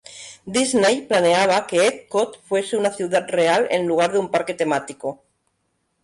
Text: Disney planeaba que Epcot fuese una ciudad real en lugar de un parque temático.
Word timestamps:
Disney 0.53 0.95
planeaba 1.09 1.67
que 1.67 1.85
Epcot 1.89 2.39
fuese 2.47 2.75
una 2.75 2.91
ciudad 2.91 3.27
real 3.29 3.67
en 3.69 3.85
lugar 3.85 4.11
de 4.11 4.17
un 4.17 4.31
parque 4.31 4.55
temático. 4.55 5.21